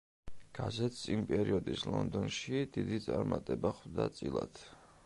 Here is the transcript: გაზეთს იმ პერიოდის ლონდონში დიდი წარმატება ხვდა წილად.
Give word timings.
გაზეთს 0.59 1.01
იმ 1.15 1.25
პერიოდის 1.33 1.85
ლონდონში 1.91 2.65
დიდი 2.79 3.01
წარმატება 3.07 3.77
ხვდა 3.83 4.11
წილად. 4.19 4.69